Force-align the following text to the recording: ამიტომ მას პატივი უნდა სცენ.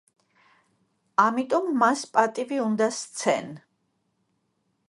ამიტომ 1.25 1.69
მას 1.83 2.03
პატივი 2.17 2.61
უნდა 2.67 2.91
სცენ. 3.03 3.55